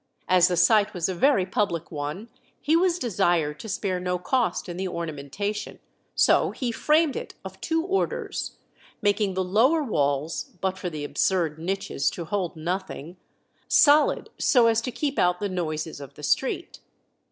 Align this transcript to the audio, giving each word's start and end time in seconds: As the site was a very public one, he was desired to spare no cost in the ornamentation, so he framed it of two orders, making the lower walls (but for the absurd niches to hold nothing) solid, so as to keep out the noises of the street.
As 0.27 0.47
the 0.47 0.57
site 0.57 0.95
was 0.95 1.07
a 1.07 1.13
very 1.13 1.45
public 1.45 1.91
one, 1.91 2.27
he 2.59 2.75
was 2.75 2.97
desired 2.97 3.59
to 3.59 3.69
spare 3.69 3.99
no 3.99 4.17
cost 4.17 4.67
in 4.67 4.77
the 4.77 4.87
ornamentation, 4.87 5.77
so 6.15 6.49
he 6.49 6.71
framed 6.71 7.15
it 7.15 7.35
of 7.45 7.61
two 7.61 7.83
orders, 7.83 8.53
making 9.03 9.35
the 9.35 9.43
lower 9.43 9.83
walls 9.83 10.53
(but 10.59 10.75
for 10.75 10.89
the 10.89 11.03
absurd 11.03 11.59
niches 11.59 12.09
to 12.09 12.25
hold 12.25 12.55
nothing) 12.55 13.17
solid, 13.67 14.31
so 14.39 14.65
as 14.65 14.81
to 14.81 14.91
keep 14.91 15.19
out 15.19 15.39
the 15.39 15.47
noises 15.47 16.01
of 16.01 16.15
the 16.15 16.23
street. 16.23 16.79